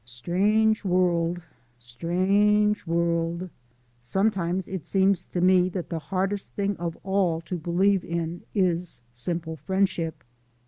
[0.03, 1.39] Strange world,
[1.77, 3.47] strange world!
[3.99, 9.03] Sometimes it seems to me that the hardest thing of all to believe in is
[9.13, 10.23] simple friendship.